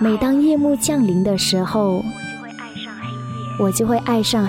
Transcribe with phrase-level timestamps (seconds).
[0.00, 3.58] 每当夜幕降临的时候，我就会爱上黑夜。
[3.58, 4.46] 我就会爱上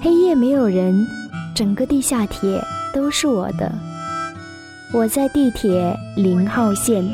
[0.00, 1.06] 黑夜没有人，
[1.54, 2.62] 整个地下铁
[2.94, 3.72] 都是我的。
[4.94, 7.04] 我在地铁零号线。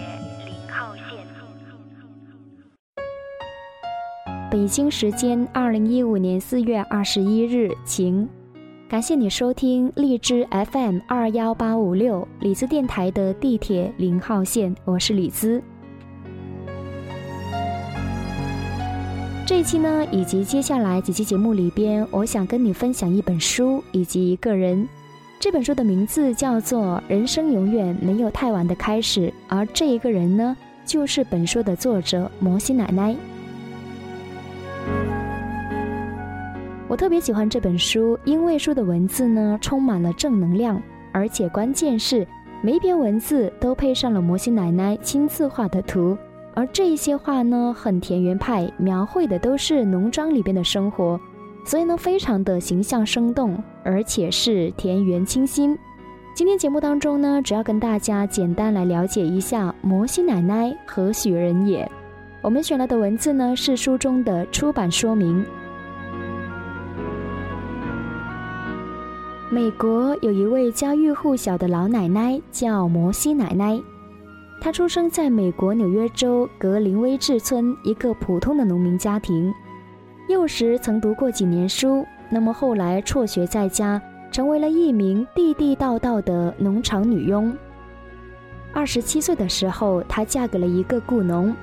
[4.50, 8.28] 北京时间二零一五年四月二十一日晴。
[8.86, 15.60] 感谢你收听荔枝 FM 二幺八五六李子电台的地铁零号线，我是李子。
[19.46, 24.86] 这一期呢，以及接下来几期节目里边，我想跟你分享一本书以及一个人。
[25.40, 30.54] 这本书的名字叫做《人生永远没有太晚的开始》，而这一个人呢，
[30.84, 33.16] 就是本书的作者摩西奶奶。
[36.94, 42.24] 我特别喜欢这本书，因为书的文字呢充满了正能量，而且关键是
[42.62, 46.16] 每一篇文字都配上了摩西奶奶亲自画的图，
[46.54, 51.20] 而这一些画呢很田园派，描绘的都是农庄里边的生活，
[51.64, 55.76] 所以呢非常的形象生动，而且是田园清新。
[56.32, 61.90] 今天节目当中呢，主要跟大家简单来了解一下摩西奶奶何许人也。
[62.40, 65.44] 我们选来的文字呢是书中的出版说明。
[69.54, 73.80] 美国有一位家喻户晓的老奶奶，叫摩西奶奶。
[74.60, 79.54] 她出生在美国纽约州格林威治村一个普通的农民家庭，
[80.28, 87.56] 幼时曾读过几年书，那么后来辍学在家，成为了一名地地道道的农场女佣。
[88.72, 91.54] 二十七岁的时候，她嫁给了一个雇农，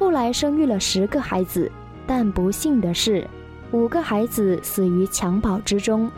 [0.00, 1.70] 后来生育了十个孩子，
[2.08, 3.24] 但不幸的是，
[3.70, 6.10] 五个孩子死于襁褓之中。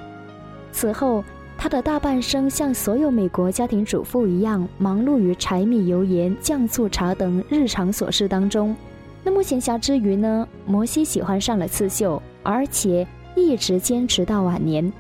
[0.81, 1.25] 此后，
[1.57, 8.77] 他的大半生像所有美国家庭主妇一样，忙碌于柴米油盐酱醋茶等日常琐事当中。
[9.25, 10.47] 那么闲暇之余呢？
[10.65, 14.93] 摩西喜欢上了刺绣，而且一直坚持到晚年。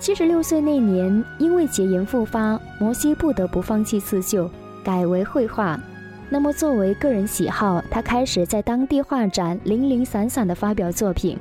[0.00, 4.50] 七十六岁那年，因为结炎复发，摩西不得不放弃刺绣，
[4.82, 5.78] 改为绘画。
[6.34, 11.38] 那么，作为个人喜好，他开始在当地画展零零散散地发表作品。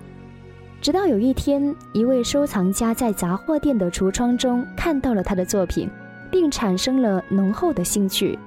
[0.80, 5.90] 直到有一天，一位收藏家在杂货店的橱窗中看到了他的作品，
[6.30, 8.38] 并产生了浓厚的兴趣。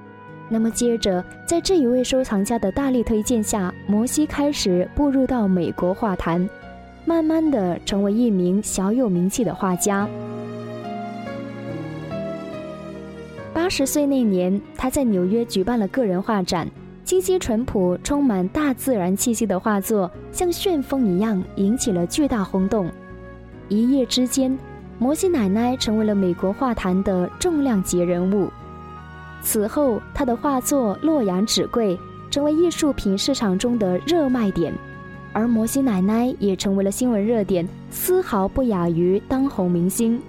[0.48, 6.48] 那么，接着在这一位收藏家的大力推荐下，摩西开始步入到美国画坛，
[7.04, 10.08] 慢慢的成为一名小有名气的画家。
[13.66, 16.71] 八十岁那年，他在纽约举办了个人画展，
[17.04, 22.88] 清新淳朴、充满大自然气息的画作像旋风一样引起了巨大轰动。
[23.69, 24.56] 一夜之间，
[25.00, 28.49] 摩西奶奶成为了美国画坛的重量级人物。
[29.43, 31.98] 此后，他的画作洛阳纸贵，
[32.31, 34.72] 成为艺术品市场中的热卖点，
[35.33, 40.22] 而摩西奶奶也成为了新闻热点，丝毫不亚于当红明星。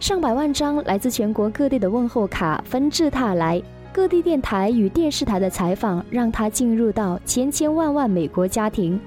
[0.00, 3.60] 上百万张来自全国各地的问候卡纷至沓来，
[3.92, 8.98] 各地电台与电视台的采访让他进入到千千万万美国家庭，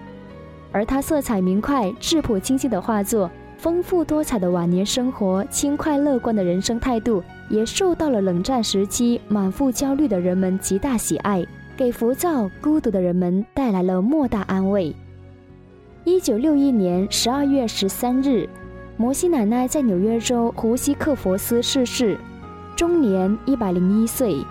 [0.70, 11.46] 而他色彩明快、质朴清晰的画作，丰富多彩的晚年生活、轻快乐观的人生态度，也受到了冷战时期满腹焦虑的人们极大喜爱，
[11.78, 14.94] 给浮躁孤独的人们带来了莫大安慰。
[16.04, 18.50] 一九六一年十二月十三日。
[19.02, 22.16] 摩西奶奶在纽约州胡西克佛斯逝世，
[22.76, 24.46] 终年一百零一岁。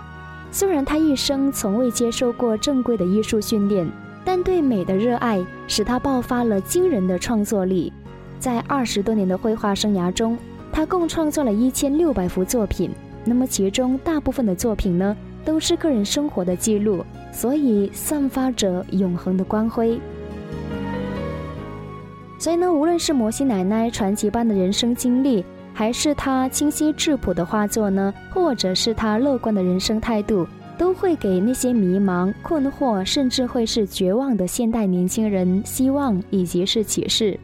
[0.51, 3.89] 虽然她一生从未接受过正规的艺术训练，
[4.25, 7.93] 但对美的热爱使她爆发了惊人的创作力。
[8.41, 10.37] 在二十多年的绘画生涯中，
[10.73, 12.91] 她共创作了一千六百幅作品。
[13.25, 20.01] 那么其中大部分的作品呢，都是个人生活的记录，所以散发着永恒的光辉。
[22.41, 30.47] 所以呢，无论是摩西奶奶传奇般的人生经历，还是她清晰质朴的画作呢，或者是她乐观的人生态度，
[30.79, 37.39] 都会给那些迷茫、困惑，甚至会是绝望的现代年轻人希望以及是启示。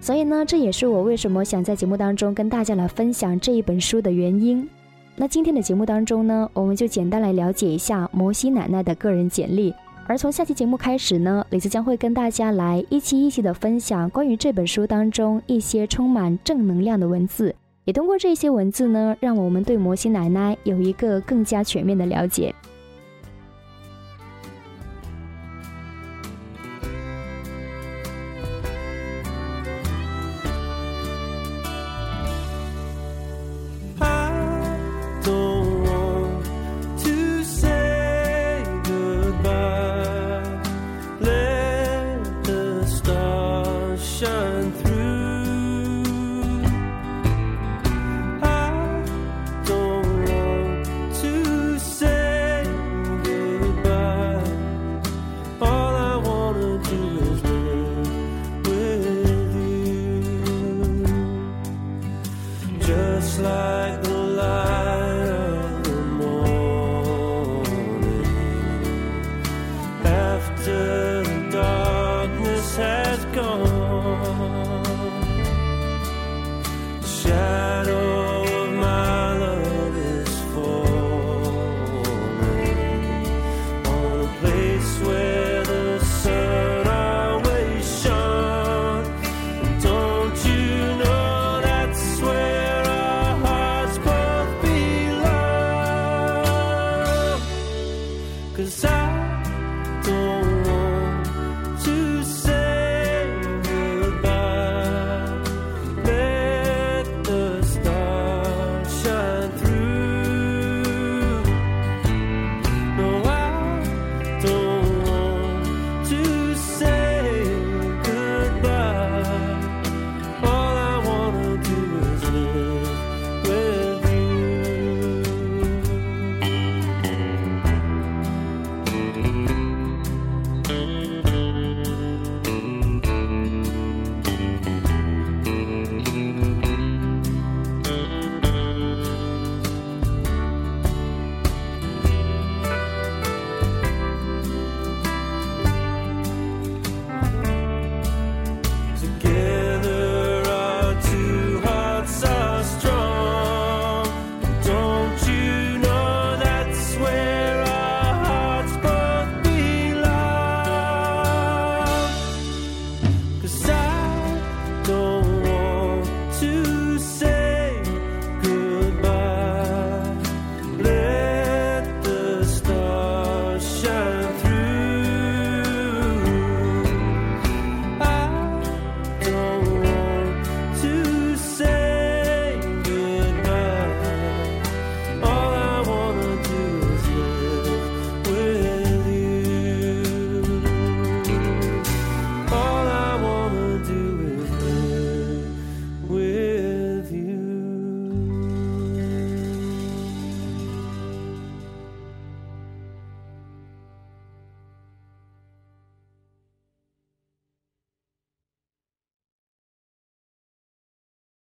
[0.00, 4.66] 所以呢，这也是我为什么想在节目当中跟大家来分享这一本书的原因。
[5.14, 9.74] 那今天的节目当中呢，我们就简单来了解一下摩西奶奶的个人简历。
[10.12, 17.54] 而从下期节目开始呢，李子将会跟大家来一期一期的分享关于这本书当中一些充满正能量的文字，
[17.86, 22.54] 也通过这些文字呢，让我们对摩西奶奶有一个更加全面的了解。
[62.82, 64.71] Just like the light.